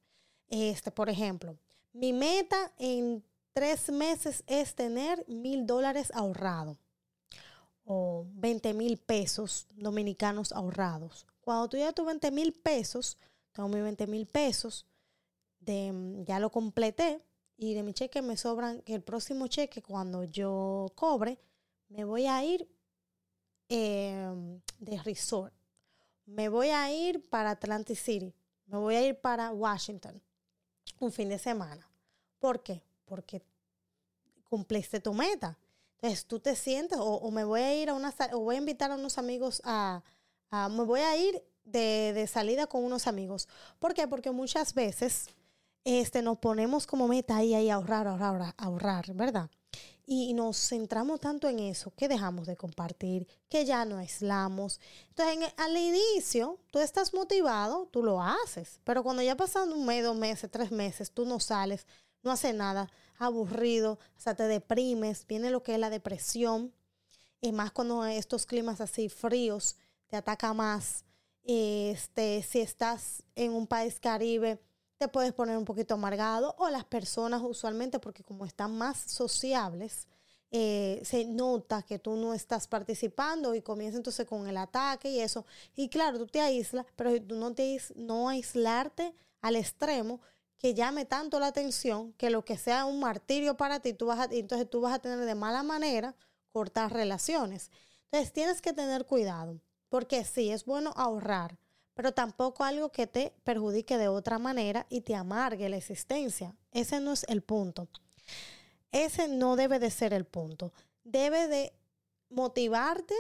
este, 0.49 0.91
por 0.91 1.09
ejemplo, 1.09 1.59
mi 1.93 2.13
meta 2.13 2.73
en 2.79 3.25
tres 3.53 3.91
meses 3.91 4.43
es 4.47 4.75
tener 4.75 5.25
mil 5.29 5.67
dólares 5.67 6.11
ahorrado 6.15 6.79
o 7.85 8.27
20 8.35 8.75
mil 8.75 8.99
pesos 8.99 9.67
dominicanos 9.75 10.53
ahorrados. 10.53 11.27
Cuando 11.41 11.69
tú 11.69 11.77
ya 11.77 11.93
tus 11.93 12.05
20 12.05 12.31
mil 12.31 12.53
pesos, 12.53 13.17
tengo 13.53 13.69
mis 13.69 13.83
20 13.83 14.07
mil 14.07 14.27
pesos, 14.27 14.87
de, 15.61 16.23
ya 16.27 16.39
lo 16.39 16.51
completé 16.51 17.23
y 17.57 17.75
de 17.75 17.83
mi 17.83 17.93
cheque 17.95 18.23
me 18.23 18.37
sobran, 18.37 18.83
que 18.83 18.95
el 18.95 19.03
próximo 19.03 19.47
cheque 19.47 19.83
cuando 19.83 20.25
yo 20.25 20.93
cobre, 20.95 21.39
me 21.89 22.05
voy 22.05 22.27
a 22.27 22.45
ir 22.45 22.69
em, 23.69 24.61
de 24.79 25.03
resort. 25.03 25.55
Me 26.27 26.49
voy 26.49 26.69
a 26.69 26.93
ir 26.93 27.29
para 27.29 27.51
Atlantic 27.51 27.97
City. 27.97 28.35
Me 28.67 28.77
voy 28.77 28.95
a 28.97 29.07
ir 29.07 29.21
para 29.21 29.51
Washington 29.51 30.21
un 31.01 31.13
fin 31.13 31.29
de 31.29 31.39
semana. 31.39 31.89
¿Por 32.39 32.63
qué? 32.63 32.83
Porque 33.05 33.43
cumpliste 34.49 35.01
tu 35.01 35.13
meta 35.13 35.59
Entonces 35.97 36.25
tú 36.27 36.41
te 36.41 36.57
sientes, 36.57 36.99
o, 37.01 37.31
me 37.31 37.45
voy 37.45 37.61
a 37.61 37.75
ir 37.75 37.91
a 37.91 37.95
una, 37.95 38.15
o 38.33 38.41
voy 38.41 38.57
a 38.57 38.59
invitar 38.59 38.91
a 38.91 38.95
unos 38.95 39.19
amigos 39.19 39.61
a, 39.65 40.03
me 40.51 40.85
voy 40.85 41.01
a 41.01 41.17
ir 41.17 41.43
de, 41.65 42.13
de, 42.15 42.27
salida 42.27 42.67
con 42.67 42.85
unos 42.85 43.07
amigos. 43.07 43.49
¿Por 43.79 43.95
qué? 43.95 44.09
Porque 44.09 44.31
muchas 44.31 44.73
veces 44.73 45.29
este, 45.85 46.23
nos 46.23 46.39
ponemos 46.39 46.87
como 46.87 47.09
meta 47.09 47.37
ahí, 47.37 47.55
ahí, 47.55 47.71
ahorrar, 47.71 48.07
ahorrar, 48.07 48.55
ahorrar, 48.57 49.15
¿verdad? 49.15 49.51
Y 50.11 50.33
nos 50.33 50.57
centramos 50.57 51.21
tanto 51.21 51.51
en 51.51 51.59
eso 51.59 51.93
que 51.95 52.09
dejamos 52.09 52.47
de 52.47 52.57
compartir, 52.57 53.29
que 53.51 53.67
ya 53.67 53.85
no 53.85 53.99
aislamos. 53.99 54.81
Entonces, 55.11 55.53
al 55.59 55.77
inicio, 55.77 56.59
tú 56.71 56.79
estás 56.79 57.13
motivado, 57.13 57.89
tú 57.93 58.03
lo 58.03 58.23
haces, 58.23 58.81
pero 58.85 59.03
cuando 59.03 59.21
ya 59.21 59.37
pasan 59.37 59.71
un 59.71 59.85
mes, 59.85 60.03
dos 60.03 60.17
meses, 60.17 60.51
tres 60.51 60.71
meses, 60.71 61.11
tú 61.11 61.27
no 61.27 61.39
sales, 61.41 61.87
no 62.23 62.31
haces 62.31 62.55
nada, 62.55 62.91
aburrido, 63.19 63.99
o 64.17 64.21
sea, 64.21 64.35
te 64.35 64.45
deprimes, 64.45 65.27
viene 65.27 65.51
lo 65.51 65.63
que 65.63 65.75
es 65.75 65.79
la 65.79 65.91
depresión, 65.91 66.73
y 67.43 67.53
más 67.53 67.71
cuando 67.71 68.07
estos 68.07 68.47
climas 68.47 68.81
así 68.81 69.11
fríos 69.11 69.77
te 70.07 70.17
ataca 70.17 70.55
más. 70.55 71.05
Este, 71.45 72.43
si 72.43 72.61
estás 72.61 73.23
en 73.35 73.53
un 73.53 73.67
país 73.67 74.01
caribe, 74.01 74.59
te 74.99 75.09
puedes 75.09 75.33
poner 75.33 75.57
un 75.57 75.65
poquito 75.65 75.95
amargado 75.95 76.55
o 76.59 76.69
las 76.69 76.85
personas 76.85 77.41
usualmente, 77.43 78.01
porque 78.01 78.25
como 78.25 78.45
están 78.45 78.77
más 78.77 78.99
sociables, 78.99 80.09
eh, 80.51 81.01
se 81.05 81.27
nota 81.27 81.83
que 81.83 81.99
tú 81.99 82.17
no 82.17 82.35
estás 82.35 82.67
participando 82.67 83.55
y 83.55 83.63
comienza 83.63 83.99
entonces 83.99 84.27
con 84.27 84.47
el 84.49 84.57
ataque 84.57 85.11
y 85.11 85.21
eso. 85.21 85.47
Y 85.77 85.89
claro, 85.89 86.19
tú 86.19 86.27
te 86.27 86.41
aíslas, 86.41 86.87
pero 86.97 87.23
tú 87.23 87.37
no 87.37 87.55
te 87.55 87.81
no 87.97 88.29
aislarte 88.29 89.15
al 89.41 89.57
extremo 89.57 90.21
que 90.57 90.75
llame 90.75 91.05
tanto 91.05 91.39
la 91.39 91.49
atención 91.49 92.13
que 92.15 92.31
lo 92.31 92.45
que 92.45 92.59
sea 92.59 92.85
un 92.85 92.99
martirio 93.01 93.57
para 93.57 93.81
ti, 93.81 93.93
tú 93.93 94.07
vas 94.07 94.19
a, 94.19 94.25
entonces 94.35 94.69
tú 94.69 94.81
vas 94.81 94.95
a 94.95 94.99
tener 94.99 95.21
de 95.21 95.35
mala 95.35 95.63
manera 95.63 96.17
cortar 96.51 96.93
relaciones. 96.93 97.71
Entonces 98.07 98.33
tienes 98.33 98.61
que 98.61 98.73
tener 98.73 99.07
cuidado, 99.07 99.61
porque 99.89 100.25
sí, 100.25 100.51
es 100.51 100.65
bueno 100.65 100.93
ahorrar, 100.97 101.59
pero 101.99 102.13
tampoco 102.13 102.63
algo 102.63 102.93
que 102.93 103.09
te 103.09 103.35
perjudique 103.43 103.99
de 103.99 104.07
otra 104.07 104.39
manera 104.39 104.87
y 104.89 105.01
te 105.01 105.17
amargue 105.17 105.69
la 105.69 105.79
existencia. 105.79 106.55
Ese 106.71 107.01
no 107.01 107.13
es 107.13 107.25
el 107.29 107.43
punto. 107.43 107.89
Ese 108.93 109.27
no 109.27 109.57
debe 109.57 109.81
de 109.81 109.91
ser 109.91 110.13
el 110.13 110.25
punto. 110.25 110.73
Debe 111.03 111.49
de 111.49 111.73
motivarte, 112.31 113.17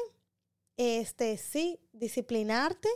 este 0.76 1.38
sí, 1.38 1.80
disciplinarte 1.90 2.88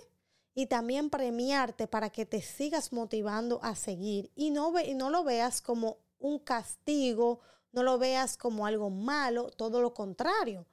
y 0.55 0.67
también 0.67 1.11
premiarte 1.11 1.89
para 1.89 2.11
que 2.11 2.27
te 2.27 2.43
sigas 2.43 2.93
motivando 2.93 3.59
a 3.65 3.75
seguir 3.75 4.31
y 4.37 4.51
no, 4.51 4.71
ve, 4.71 4.85
y 4.85 4.95
no 4.95 5.11
lo 5.11 5.25
veas 5.25 5.61
como 5.61 5.99
un 6.21 6.39
castigo, 6.39 7.41
no 7.73 7.83
lo 7.83 7.99
veas 7.99 8.37
como 8.37 8.67
algo 8.67 8.89
malo, 8.89 9.51
todo 9.51 9.83
lo 9.83 9.93
contrario. 9.95 10.65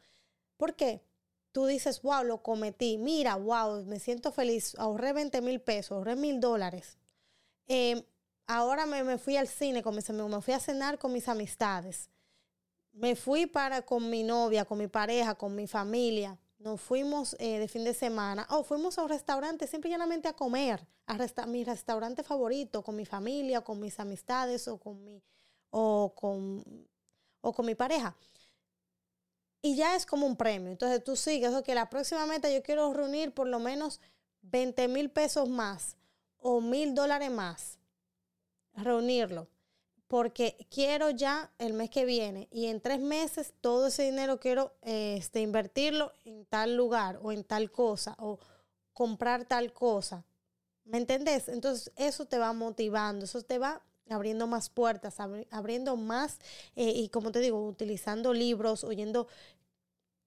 ¿Por 0.56 0.76
qué? 0.76 1.02
Tú 1.52 1.66
dices, 1.66 2.02
wow, 2.02 2.24
lo 2.24 2.42
cometí, 2.42 2.98
mira, 2.98 3.36
wow, 3.36 3.84
me 3.86 4.00
siento 4.00 4.32
feliz, 4.32 4.76
ahorré 4.78 5.14
20 5.14 5.42
mil 5.42 5.62
pesos, 5.62 5.92
ahorré 5.92 6.16
mil 6.16 6.40
dólares. 6.40 6.98
Em, 7.68 8.04
ahora 8.48 8.86
me, 8.86 9.18
fui 9.18 9.38
al 9.38 9.48
cine 9.48 9.84
con 9.84 9.96
mis 9.96 10.10
amigos, 10.10 10.30
me 10.32 10.42
fui 10.42 10.54
a 10.54 10.60
cenar 10.60 10.98
con 10.98 11.14
mis 11.14 11.28
amistades. 11.28 12.10
Me 12.92 13.16
fui 13.16 13.46
para 13.46 13.84
con 13.84 14.10
mi 14.10 14.24
novia, 14.24 14.66
con 14.66 14.78
mi 14.78 14.88
pareja, 14.88 15.36
con 15.36 15.56
mi 15.56 15.68
familia. 15.68 16.38
Nos 16.58 16.82
fuimos 16.82 17.36
eh, 17.40 17.60
de 17.60 17.68
fin 17.68 17.84
de 17.84 17.94
semana. 17.94 18.46
O 18.50 18.58
oh, 18.58 18.64
fuimos 18.64 18.98
a 18.98 19.04
un 19.04 19.10
restaurante 19.10 19.68
simple 19.68 19.90
llanamente 19.90 20.28
a 20.28 20.34
comer. 20.34 20.86
A 21.06 21.46
mi 21.46 21.64
restaurante 21.64 22.24
favorito, 22.24 22.84
con 22.84 22.96
mi 22.96 23.06
familia, 23.06 23.62
con 23.62 23.80
mis 23.80 24.00
amistades 24.00 24.68
o 24.68 24.78
con 24.78 25.04
mi, 25.04 25.24
o 25.70 26.14
con, 26.16 26.64
o 27.42 27.54
con 27.54 27.66
mi 27.66 27.76
pareja 27.76 28.16
y 29.62 29.76
ya 29.76 29.96
es 29.96 30.06
como 30.06 30.26
un 30.26 30.36
premio. 30.36 30.72
Entonces 30.72 31.04
tú 31.04 31.16
sigues, 31.16 31.52
que 31.64 31.76
la 31.76 31.90
próxima 31.90 32.26
meta 32.26 32.50
yo 32.50 32.64
quiero 32.64 32.94
reunir 32.94 33.34
por 33.34 33.48
lo 33.48 33.60
menos 33.60 34.00
20 34.42 34.88
mil 34.88 35.10
pesos 35.10 35.50
más 35.50 35.98
o 36.38 36.62
mil 36.62 36.96
dólares 36.96 37.32
más. 37.32 37.80
Reunirlo. 38.74 39.48
Porque 40.08 40.68
quiero 40.72 41.12
ya 41.12 41.52
el 41.60 41.74
mes 41.74 41.92
que 41.92 42.04
viene 42.06 42.48
y 42.52 42.66
en 42.66 42.82
tres 42.82 43.00
meses 43.00 43.54
todo 43.62 43.88
ese 43.88 44.04
dinero 44.04 44.40
quiero 44.40 44.74
este, 44.82 45.42
invertirlo 45.42 46.12
en 46.26 46.46
tal 46.46 46.76
lugar 46.76 47.20
o 47.22 47.32
en 47.32 47.44
tal 47.44 47.70
cosa 47.72 48.16
o 48.18 48.40
comprar 48.94 49.46
tal 49.46 49.72
cosa. 49.72 50.26
¿Me 50.84 50.98
entendés? 50.98 51.48
Entonces 51.48 51.92
eso 51.96 52.26
te 52.26 52.40
va 52.40 52.54
motivando, 52.54 53.26
eso 53.26 53.44
te 53.44 53.60
va 53.60 53.84
abriendo 54.10 54.48
más 54.48 54.70
puertas, 54.70 55.18
abriendo 55.52 55.96
más, 55.98 56.40
eh, 56.76 56.92
y 56.96 57.10
como 57.10 57.32
te 57.32 57.40
digo, 57.40 57.68
utilizando 57.68 58.34
libros, 58.34 58.84
oyendo 58.84 59.28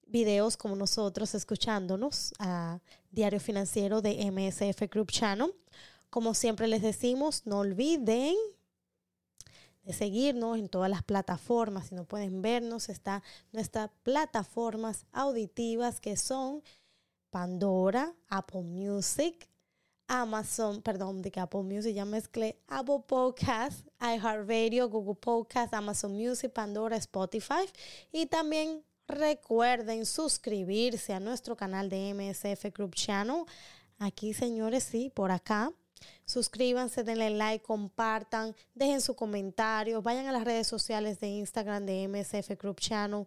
videos 0.06 0.56
como 0.56 0.76
nosotros, 0.76 1.34
escuchándonos 1.34 2.34
a 2.38 2.80
Diario 3.10 3.40
Financiero 3.40 4.02
de 4.02 4.30
MSF 4.30 4.82
Group 4.90 5.10
Channel. 5.10 5.52
Como 6.10 6.34
siempre 6.34 6.66
les 6.66 6.82
decimos, 6.82 7.46
no 7.46 7.60
olviden 7.60 8.36
de 9.84 9.92
seguirnos 9.92 10.58
en 10.58 10.68
todas 10.68 10.90
las 10.90 11.02
plataformas. 11.02 11.88
Si 11.88 11.94
no 11.94 12.04
pueden 12.04 12.42
vernos, 12.42 12.88
está 12.88 13.22
nuestras 13.52 13.90
plataformas 14.02 15.06
auditivas 15.12 16.00
que 16.00 16.16
son 16.16 16.62
Pandora, 17.30 18.14
Apple 18.28 18.62
Music, 18.62 19.48
Amazon, 20.08 20.82
perdón, 20.82 21.22
de 21.22 21.32
Apple 21.40 21.62
Music 21.62 21.94
ya 21.94 22.04
mezclé, 22.04 22.58
Apple 22.68 23.00
Podcast, 23.06 23.86
iHeartRadio, 24.00 24.88
Google 24.88 25.14
Podcast, 25.14 25.72
Amazon 25.74 26.12
Music, 26.12 26.52
Pandora, 26.52 26.96
Spotify 26.96 27.68
y 28.12 28.26
también 28.26 28.82
recuerden 29.08 30.06
suscribirse 30.06 31.12
a 31.12 31.20
nuestro 31.20 31.56
canal 31.56 31.88
de 31.88 32.14
MSF 32.14 32.72
Group 32.74 32.94
Channel. 32.94 33.44
Aquí, 33.98 34.34
señores, 34.34 34.84
sí, 34.84 35.10
por 35.14 35.30
acá. 35.30 35.72
Suscríbanse, 36.24 37.04
denle 37.04 37.30
like, 37.30 37.64
compartan, 37.64 38.54
dejen 38.74 39.00
su 39.00 39.14
comentario, 39.14 40.02
vayan 40.02 40.26
a 40.26 40.32
las 40.32 40.44
redes 40.44 40.66
sociales 40.66 41.20
de 41.20 41.28
Instagram 41.28 41.86
de 41.86 42.08
MSF 42.08 42.58
Group 42.58 42.80
Channel. 42.80 43.26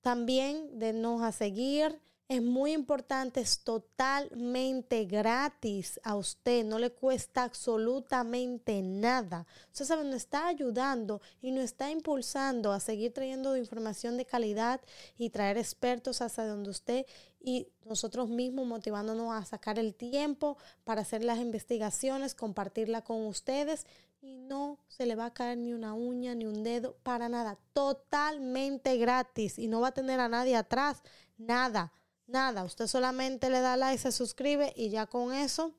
También 0.00 0.78
denos 0.78 1.22
a 1.22 1.32
seguir 1.32 2.00
es 2.28 2.42
muy 2.42 2.72
importante, 2.72 3.40
es 3.40 3.58
totalmente 3.60 5.04
gratis 5.04 6.00
a 6.02 6.16
usted, 6.16 6.64
no 6.64 6.78
le 6.78 6.90
cuesta 6.90 7.44
absolutamente 7.44 8.80
nada. 8.80 9.46
Usted 9.70 9.84
sabe, 9.84 10.04
nos 10.04 10.16
está 10.16 10.46
ayudando 10.46 11.20
y 11.42 11.50
nos 11.50 11.64
está 11.64 11.90
impulsando 11.90 12.72
a 12.72 12.80
seguir 12.80 13.12
trayendo 13.12 13.56
información 13.56 14.16
de 14.16 14.24
calidad 14.24 14.80
y 15.18 15.30
traer 15.30 15.58
expertos 15.58 16.22
hasta 16.22 16.46
donde 16.46 16.70
usted 16.70 17.06
y 17.38 17.68
nosotros 17.84 18.28
mismos 18.30 18.66
motivándonos 18.66 19.32
a 19.32 19.44
sacar 19.44 19.78
el 19.78 19.94
tiempo 19.94 20.56
para 20.84 21.02
hacer 21.02 21.24
las 21.24 21.38
investigaciones, 21.38 22.34
compartirla 22.34 23.02
con 23.02 23.26
ustedes 23.26 23.86
y 24.22 24.36
no 24.36 24.78
se 24.88 25.04
le 25.04 25.16
va 25.16 25.26
a 25.26 25.34
caer 25.34 25.58
ni 25.58 25.72
una 25.72 25.94
uña 25.94 26.34
ni 26.34 26.46
un 26.46 26.62
dedo 26.62 26.96
para 27.02 27.28
nada, 27.28 27.58
totalmente 27.72 28.96
gratis 28.96 29.58
y 29.58 29.66
no 29.66 29.80
va 29.80 29.88
a 29.88 29.94
tener 29.94 30.20
a 30.20 30.28
nadie 30.28 30.56
atrás, 30.56 31.02
nada. 31.36 31.92
Nada, 32.32 32.64
usted 32.64 32.86
solamente 32.86 33.50
le 33.50 33.60
da 33.60 33.76
like, 33.76 34.00
se 34.00 34.10
suscribe 34.10 34.72
y 34.74 34.88
ya 34.88 35.06
con 35.06 35.34
eso 35.34 35.74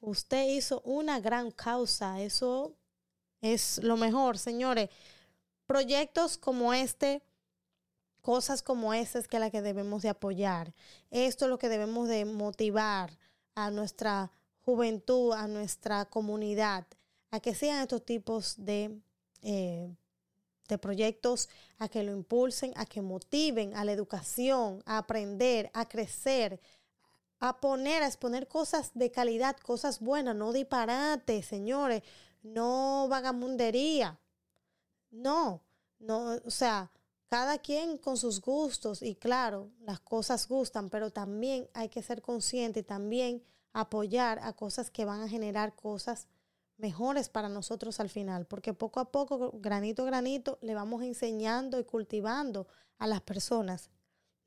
usted 0.00 0.48
hizo 0.48 0.80
una 0.80 1.20
gran 1.20 1.52
causa. 1.52 2.20
Eso 2.20 2.74
es 3.40 3.78
lo 3.84 3.96
mejor, 3.96 4.36
señores. 4.36 4.90
Proyectos 5.64 6.38
como 6.38 6.74
este, 6.74 7.22
cosas 8.20 8.64
como 8.64 8.92
estas 8.92 9.22
es 9.22 9.28
que 9.28 9.38
la 9.38 9.50
que 9.50 9.62
debemos 9.62 10.02
de 10.02 10.08
apoyar. 10.08 10.74
Esto 11.12 11.44
es 11.44 11.50
lo 11.50 11.58
que 11.58 11.68
debemos 11.68 12.08
de 12.08 12.24
motivar 12.24 13.16
a 13.54 13.70
nuestra 13.70 14.32
juventud, 14.64 15.32
a 15.34 15.46
nuestra 15.46 16.06
comunidad, 16.06 16.84
a 17.30 17.38
que 17.38 17.54
sean 17.54 17.80
estos 17.80 18.04
tipos 18.04 18.56
de 18.58 19.00
eh, 19.42 19.94
de 20.72 20.78
proyectos 20.78 21.48
a 21.78 21.88
que 21.88 22.02
lo 22.02 22.12
impulsen, 22.12 22.72
a 22.76 22.86
que 22.86 23.02
motiven 23.02 23.76
a 23.76 23.84
la 23.84 23.92
educación, 23.92 24.82
a 24.86 24.98
aprender, 24.98 25.70
a 25.74 25.88
crecer, 25.88 26.60
a 27.38 27.60
poner, 27.60 28.02
a 28.02 28.06
exponer 28.06 28.48
cosas 28.48 28.90
de 28.94 29.10
calidad, 29.10 29.56
cosas 29.58 30.00
buenas, 30.00 30.34
no 30.34 30.52
disparate, 30.52 31.42
señores, 31.42 32.02
no 32.42 33.06
vagamundería. 33.08 34.18
No, 35.10 35.62
no, 35.98 36.40
o 36.44 36.50
sea, 36.50 36.90
cada 37.28 37.58
quien 37.58 37.98
con 37.98 38.16
sus 38.16 38.40
gustos 38.40 39.02
y 39.02 39.14
claro, 39.14 39.70
las 39.80 40.00
cosas 40.00 40.48
gustan, 40.48 40.88
pero 40.88 41.10
también 41.10 41.68
hay 41.74 41.88
que 41.88 42.02
ser 42.02 42.22
consciente 42.22 42.80
y 42.80 42.82
también 42.82 43.42
apoyar 43.72 44.38
a 44.38 44.52
cosas 44.52 44.90
que 44.90 45.04
van 45.04 45.20
a 45.20 45.28
generar 45.28 45.74
cosas 45.74 46.26
mejores 46.76 47.28
para 47.28 47.48
nosotros 47.48 48.00
al 48.00 48.08
final, 48.08 48.46
porque 48.46 48.74
poco 48.74 49.00
a 49.00 49.10
poco, 49.10 49.52
granito 49.54 50.02
a 50.02 50.06
granito, 50.06 50.58
le 50.62 50.74
vamos 50.74 51.02
enseñando 51.02 51.78
y 51.78 51.84
cultivando 51.84 52.66
a 52.98 53.06
las 53.06 53.20
personas 53.20 53.90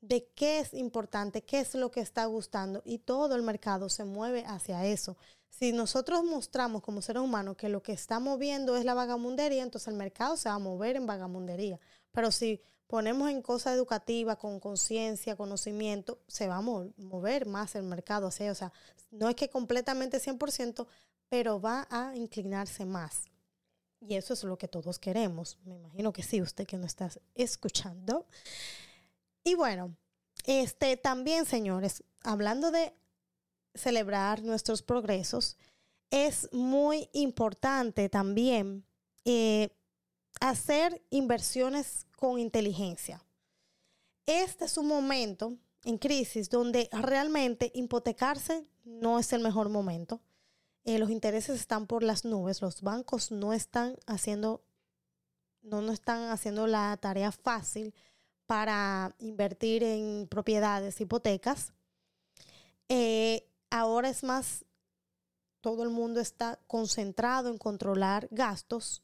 de 0.00 0.28
qué 0.34 0.60
es 0.60 0.74
importante, 0.74 1.42
qué 1.42 1.60
es 1.60 1.74
lo 1.74 1.90
que 1.90 2.00
está 2.00 2.26
gustando 2.26 2.82
y 2.84 2.98
todo 2.98 3.34
el 3.34 3.42
mercado 3.42 3.88
se 3.88 4.04
mueve 4.04 4.44
hacia 4.46 4.84
eso. 4.84 5.16
Si 5.48 5.72
nosotros 5.72 6.22
mostramos 6.22 6.82
como 6.82 7.00
seres 7.00 7.22
humanos 7.22 7.56
que 7.56 7.68
lo 7.68 7.82
que 7.82 7.92
está 7.92 8.20
moviendo 8.20 8.76
es 8.76 8.84
la 8.84 8.94
vagamundería, 8.94 9.62
entonces 9.62 9.88
el 9.88 9.94
mercado 9.94 10.36
se 10.36 10.48
va 10.48 10.56
a 10.56 10.58
mover 10.58 10.96
en 10.96 11.06
vagamundería. 11.06 11.80
Pero 12.12 12.30
si 12.30 12.60
ponemos 12.86 13.30
en 13.30 13.42
cosas 13.42 13.74
educativas 13.74 14.36
con 14.36 14.60
conciencia, 14.60 15.36
conocimiento, 15.36 16.20
se 16.28 16.46
va 16.46 16.56
a 16.56 16.60
mover 16.60 17.46
más 17.46 17.74
el 17.74 17.84
mercado. 17.84 18.30
Sea, 18.30 18.52
o 18.52 18.54
sea, 18.54 18.72
no 19.10 19.28
es 19.28 19.34
que 19.34 19.48
completamente 19.48 20.18
100%, 20.18 20.86
pero 21.28 21.60
va 21.60 21.86
a 21.90 22.14
inclinarse 22.16 22.84
más. 22.84 23.24
Y 24.00 24.14
eso 24.14 24.34
es 24.34 24.44
lo 24.44 24.58
que 24.58 24.68
todos 24.68 24.98
queremos. 24.98 25.58
Me 25.64 25.74
imagino 25.74 26.12
que 26.12 26.22
sí, 26.22 26.40
usted 26.40 26.66
que 26.66 26.76
no 26.76 26.86
está 26.86 27.10
escuchando. 27.34 28.26
Y 29.42 29.54
bueno, 29.54 29.96
este 30.44 30.96
también, 30.96 31.46
señores, 31.46 32.04
hablando 32.22 32.70
de 32.70 32.94
celebrar 33.74 34.42
nuestros 34.42 34.82
progresos, 34.82 35.56
es 36.10 36.48
muy 36.52 37.08
importante 37.12 38.08
también 38.08 38.84
eh, 39.24 39.70
hacer 40.40 41.02
inversiones 41.10 42.06
con 42.16 42.38
inteligencia. 42.38 43.24
Este 44.26 44.64
es 44.64 44.76
un 44.76 44.86
momento 44.86 45.56
en 45.84 45.98
crisis 45.98 46.48
donde 46.48 46.88
realmente 46.92 47.70
hipotecarse 47.74 48.66
no 48.84 49.18
es 49.18 49.32
el 49.32 49.40
mejor 49.40 49.68
momento. 49.68 50.20
Eh, 50.86 51.00
los 51.00 51.10
intereses 51.10 51.58
están 51.58 51.88
por 51.88 52.04
las 52.04 52.24
nubes, 52.24 52.62
los 52.62 52.80
bancos 52.80 53.32
no 53.32 53.52
están 53.52 53.96
haciendo, 54.06 54.62
no, 55.62 55.82
no 55.82 55.90
están 55.90 56.30
haciendo 56.30 56.68
la 56.68 56.96
tarea 56.96 57.32
fácil 57.32 57.92
para 58.46 59.12
invertir 59.18 59.82
en 59.82 60.28
propiedades, 60.30 61.00
hipotecas. 61.00 61.72
Eh, 62.88 63.48
ahora 63.68 64.08
es 64.08 64.22
más, 64.22 64.64
todo 65.60 65.82
el 65.82 65.90
mundo 65.90 66.20
está 66.20 66.60
concentrado 66.68 67.48
en 67.48 67.58
controlar 67.58 68.28
gastos, 68.30 69.02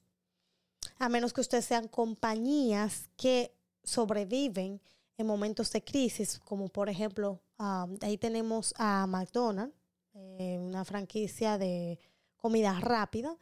a 1.01 1.09
menos 1.09 1.33
que 1.33 1.41
ustedes 1.41 1.65
sean 1.65 1.89
compañías 1.89 3.11
que 3.17 3.57
sobreviven 3.83 4.81
en 5.17 5.27
momentos 5.27 5.73
de 5.73 5.83
crisis, 5.83 6.39
como 6.39 6.69
por 6.69 6.89
ejemplo, 6.89 7.41
ahí 7.59 8.19
tenemos 8.19 8.73
a 8.79 9.05
McDonald's, 9.09 9.75
eh, 10.14 10.59
una 10.59 10.85
franquicia 10.85 11.59
de 11.59 11.99
comida 12.37 12.78
rápida, 12.81 13.37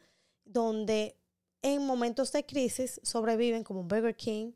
donde 0.45 1.17
en 1.61 1.85
momentos 1.85 2.31
de 2.31 2.45
crisis 2.45 2.99
sobreviven 3.03 3.63
como 3.63 3.83
Burger 3.83 4.15
King, 4.15 4.53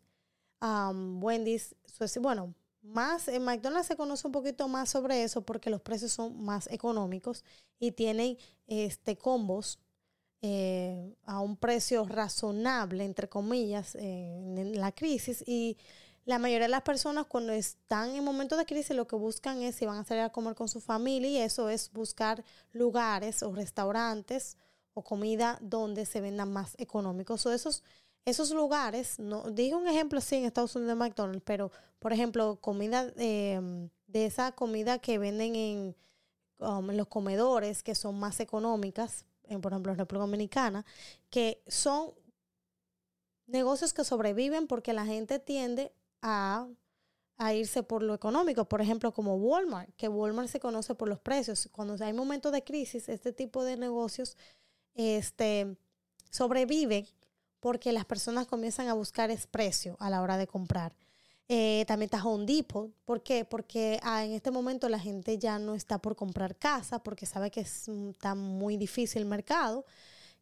Wendy's, 0.62 1.76
bueno, 2.22 2.56
más 2.82 3.28
en 3.28 3.44
McDonald's 3.44 3.88
se 3.88 3.96
conoce 3.96 4.28
un 4.28 4.32
poquito 4.32 4.68
más 4.68 4.90
sobre 4.90 5.24
eso 5.24 5.42
porque 5.42 5.70
los 5.70 5.82
precios 5.82 6.12
son 6.12 6.44
más 6.44 6.68
económicos 6.72 7.44
y 7.80 7.92
tienen 7.92 8.38
este 8.66 9.16
combos 9.18 9.80
eh, 10.42 11.16
a 11.24 11.40
un 11.40 11.58
precio 11.58 12.06
razonable, 12.06 13.04
entre 13.04 13.30
comillas, 13.30 13.96
en 13.96 14.80
la 14.80 14.92
crisis 14.92 15.44
y 15.46 15.78
la 16.26 16.40
mayoría 16.40 16.66
de 16.66 16.72
las 16.72 16.82
personas 16.82 17.28
cuando 17.28 17.54
están 17.54 18.16
en 18.16 18.24
momentos 18.24 18.58
de 18.58 18.66
crisis 18.66 18.96
lo 18.96 19.08
que 19.08 19.16
buscan 19.16 19.62
es 19.62 19.76
si 19.76 19.86
van 19.86 20.00
a 20.00 20.06
salir 20.06 20.24
a 20.24 20.32
comer 20.32 20.56
con 20.56 20.68
su 20.68 20.82
familia 20.82 21.30
y 21.30 21.38
eso 21.38 21.70
es 21.70 21.92
buscar 21.94 22.44
lugares 22.74 23.44
o 23.44 23.54
restaurantes 23.54 24.58
o 24.96 25.04
comida 25.04 25.60
donde 25.62 26.06
se 26.06 26.22
vendan 26.22 26.52
más 26.52 26.74
económicos. 26.80 27.46
O 27.46 27.52
esos, 27.52 27.84
esos 28.26 28.50
lugares, 28.52 29.20
no, 29.20 29.44
dije 29.52 29.76
un 29.76 29.88
ejemplo 29.88 30.18
así 30.18 30.38
en 30.38 30.46
Estados 30.46 30.76
Unidos 30.76 30.98
de 30.98 31.00
McDonald's, 31.00 31.44
pero 31.46 31.72
por 32.00 32.12
ejemplo, 32.12 32.58
comida 32.60 33.12
em, 33.18 33.90
de 34.08 34.26
esa 34.26 34.52
comida 34.52 34.98
que 34.98 35.20
venden 35.20 35.56
en, 35.56 35.96
um, 36.60 36.90
en 36.90 36.98
los 36.98 37.08
comedores 37.08 37.84
que 37.84 37.94
son 37.94 38.20
más 38.20 38.40
económicas, 38.40 39.26
por 39.62 39.74
ejemplo 39.74 39.92
en 39.92 40.00
República 40.00 40.26
Dominicana, 40.26 40.86
que 41.30 41.62
son 41.68 42.14
negocios 43.46 43.94
que 43.94 44.04
sobreviven 44.04 44.66
porque 44.66 44.92
la 44.92 45.06
gente 45.06 45.38
tiende 45.38 45.92
a, 46.26 46.68
irse 47.54 47.84
por 47.84 48.02
lo 48.02 48.14
económico. 48.14 48.66
Por 48.66 48.82
ejemplo, 48.82 49.14
como 49.14 49.36
Walmart, 49.36 49.90
que 49.96 50.08
Walmart 50.08 50.50
se 50.50 50.60
conoce 50.60 50.96
por 50.96 51.08
los 51.08 51.20
precios. 51.20 51.70
Cuando 51.72 52.04
hay 52.04 52.14
momentos 52.14 52.52
de 52.52 52.64
crisis, 52.64 53.08
este 53.10 53.32
tipo 53.32 53.64
de 53.64 53.78
negocios 53.78 54.36
este, 54.96 55.78
sobreviven 56.32 57.06
porque 57.60 57.92
las 57.92 58.06
personas 58.06 58.48
comienzan 58.48 58.88
a 58.88 58.94
buscar 58.94 59.32
ese 59.32 59.48
precio 59.48 59.98
a 60.00 60.10
la 60.10 60.22
hora 60.22 60.38
de 60.38 60.48
comprar. 60.48 60.96
Eh, 61.48 61.86
también 61.88 62.08
está 62.08 62.26
Home 62.26 62.46
Depot. 62.46 62.92
¿Por 63.06 63.22
qué? 63.22 63.46
Porque 63.46 64.00
ah, 64.02 64.26
en 64.26 64.32
este 64.32 64.50
momento 64.50 64.90
la 64.90 65.00
gente 65.00 65.38
ya 65.38 65.60
no 65.60 65.76
está 65.76 66.00
por 66.00 66.16
comprar 66.16 66.56
casa 66.56 67.04
porque 67.04 67.26
sabe 67.26 67.52
que 67.52 67.62
está 67.62 68.34
muy 68.34 68.78
difícil 68.78 69.22
el 69.24 69.28
mercado. 69.28 69.86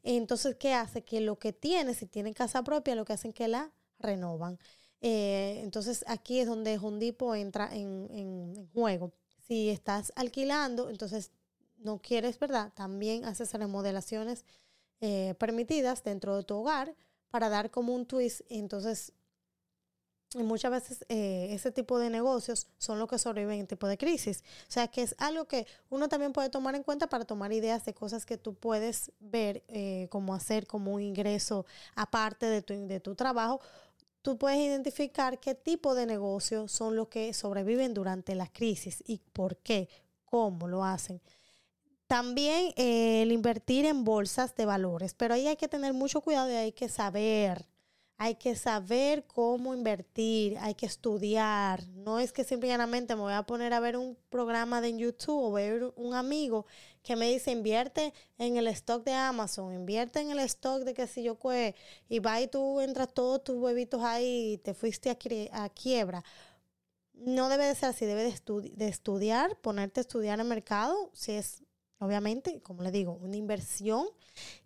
Entonces, 0.04 0.56
¿qué 0.56 0.74
hace? 0.74 1.04
Que 1.04 1.22
lo 1.22 1.40
que 1.40 1.54
tiene, 1.54 1.94
si 1.94 2.06
tiene 2.06 2.34
casa 2.34 2.64
propia, 2.64 2.96
lo 2.96 3.06
que 3.06 3.14
hacen 3.14 3.34
que 3.34 3.48
la 3.48 3.72
renovan. 4.00 4.60
Eh, 5.06 5.60
entonces 5.62 6.06
aquí 6.08 6.40
es 6.40 6.48
donde 6.48 6.78
Hondipo 6.78 7.36
entra 7.36 7.70
en, 7.76 8.70
juego. 8.74 9.12
Si 9.46 9.70
estás 9.70 10.14
alquilando, 10.16 10.90
entonces 10.90 11.32
no 11.78 12.02
quieres, 12.02 12.40
¿verdad? 12.40 12.72
También 12.74 13.26
haces 13.26 13.54
remodelaciones 13.54 14.46
eh, 15.02 15.36
permitidas 15.38 16.04
dentro 16.06 16.38
de 16.38 16.44
tu 16.44 16.56
hogar 16.56 16.96
para 17.30 17.50
dar 17.50 17.70
como 17.70 17.94
un 17.94 18.06
twist. 18.06 18.42
Entonces, 18.48 19.12
muchas 20.36 20.72
veces 20.72 21.06
eh, 21.10 21.50
ese 21.52 21.74
tipo 21.74 22.00
de 22.00 22.10
negocios 22.10 22.68
son 22.78 22.98
los 22.98 23.10
que 23.10 23.20
sobreviven 23.20 23.60
en 23.60 23.68
tipo 23.68 23.88
de 23.88 23.98
crisis. 23.98 24.42
O 24.70 24.72
sea, 24.72 24.88
que 24.88 25.02
es 25.02 25.16
algo 25.18 25.50
que 25.50 25.68
uno 25.90 26.08
también 26.08 26.32
puede 26.32 26.50
tomar 26.50 26.76
en 26.76 26.84
cuenta 26.84 27.08
para 27.08 27.26
tomar 27.26 27.52
ideas 27.52 27.84
de 27.84 27.94
cosas 27.94 28.26
que 28.26 28.38
tú 28.38 28.54
puedes 28.54 29.12
ver 29.20 29.64
como 30.10 30.34
hacer 30.34 30.66
como 30.66 30.94
un 30.94 31.02
ingreso 31.02 31.66
aparte 31.94 32.46
de 32.46 32.62
tu, 32.62 32.88
de 32.88 33.02
tu 33.02 33.16
trabajo 33.16 33.60
tú 34.24 34.38
puedes 34.38 34.58
identificar 34.58 35.40
qué 35.40 35.54
tipo 35.54 35.94
de 35.94 36.08
negocios 36.08 36.72
son 36.72 36.96
los 36.96 37.10
que 37.10 37.34
sobreviven 37.34 37.94
durante 37.94 38.34
la 38.34 38.48
crisis 38.48 39.04
y 39.06 39.20
por 39.34 39.58
qué, 39.58 39.90
cómo 40.26 40.68
lo 40.68 40.84
hacen. 40.84 41.22
También 42.08 42.74
eh, 42.78 43.22
el 43.22 43.32
invertir 43.32 43.86
en 43.86 44.04
bolsas 44.04 44.56
de 44.56 44.66
valores, 44.66 45.14
pero 45.14 45.36
ahí 45.36 45.48
hay 45.48 45.58
que 45.58 45.68
tener 45.68 45.94
mucho 45.94 46.22
cuidado 46.22 46.50
y 46.50 46.56
hay 46.56 46.72
que 46.72 46.90
saber 46.90 47.68
hay 48.24 48.36
que 48.36 48.56
saber 48.56 49.26
cómo 49.28 49.74
invertir, 49.74 50.58
hay 50.60 50.76
que 50.76 50.86
estudiar. 50.86 51.86
No 51.90 52.20
es 52.20 52.32
que 52.32 52.46
simplemente 52.46 53.18
me 53.18 53.22
voy 53.22 53.34
a 53.34 53.44
poner 53.44 53.74
a 53.74 53.82
ver 53.82 53.98
un 53.98 54.18
programa 54.30 54.80
de 54.80 54.96
YouTube 54.96 55.44
o 55.44 55.52
ver 55.52 55.92
un 55.98 56.14
amigo 56.14 56.66
que 57.04 57.18
me 57.18 57.30
dice 57.30 57.52
invierte 57.52 58.14
en 58.38 58.56
el 58.56 58.68
stock 58.68 59.04
de 59.04 59.12
Amazon, 59.12 59.74
invierte 59.74 60.22
en 60.22 60.32
el 60.32 60.40
stock 60.40 60.84
de 60.84 60.94
que 60.94 61.06
si 61.06 61.22
yo 61.22 61.38
qué, 61.38 61.76
y 62.08 62.20
va 62.20 62.40
y 62.40 62.48
tú 62.48 62.80
entras 62.80 63.14
todos 63.14 63.44
tus 63.44 63.58
huevitos 63.58 64.02
ahí 64.02 64.54
y 64.54 64.58
te 64.58 64.74
fuiste 64.74 65.10
a, 65.52 65.70
quiebra. 65.70 66.24
No 67.14 67.50
debe 67.50 67.66
de 67.66 67.76
ser 67.76 67.90
así, 67.90 68.06
debe 68.06 68.24
de, 68.24 68.72
de 68.72 68.88
estudiar, 68.88 69.58
ponerte 69.58 70.00
a 70.00 70.04
estudiar 70.04 70.40
el 70.40 70.48
mercado, 70.48 71.12
si 71.14 71.34
es 71.34 71.62
obviamente, 72.00 72.62
como 72.62 72.84
le 72.84 72.92
digo, 72.92 73.20
una 73.22 73.36
inversión, 73.36 74.08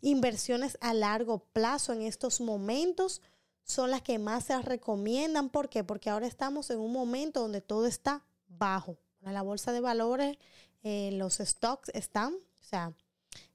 inversiones 0.01 0.77
a 0.79 0.93
largo 0.93 1.39
plazo 1.53 1.93
en 1.93 2.03
estos 2.03 2.39
momentos 2.39 3.21
son 3.67 3.91
las 3.91 4.01
que 4.01 4.17
más 4.17 4.45
se 4.45 4.59
recomiendan. 4.61 5.49
¿Por 5.49 5.69
qué? 5.69 5.83
Porque 5.83 6.09
ahora 6.09 6.25
estamos 6.25 6.69
en 6.69 6.79
un 6.79 6.91
momento 6.91 7.41
donde 7.41 7.61
todo 7.61 7.85
está 7.85 8.23
bajo. 8.47 8.97
En 9.21 9.33
la 9.33 9.41
bolsa 9.41 9.73
de 9.73 9.81
valores, 9.81 10.37
eh, 10.83 11.11
los 11.13 11.35
stocks 11.35 11.89
están, 11.93 12.33
o 12.33 12.63
sea, 12.63 12.93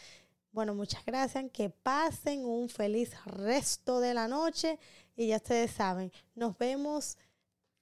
Bueno, 0.52 0.74
muchas 0.74 1.04
gracias. 1.04 1.50
Que 1.52 1.70
pasen 1.70 2.44
un 2.44 2.68
feliz 2.68 3.12
resto 3.24 4.00
de 4.00 4.14
la 4.14 4.28
noche 4.28 4.78
y 5.16 5.28
ya 5.28 5.36
ustedes 5.36 5.70
saben, 5.70 6.12
nos 6.34 6.56
vemos 6.58 7.16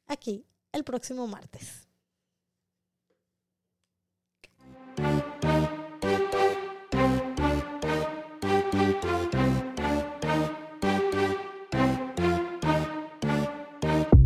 aquí 0.06 0.44
el 0.72 0.84
próximo 0.84 1.26
martes. 1.26 1.88
Thank 4.98 5.24
you 5.26 5.38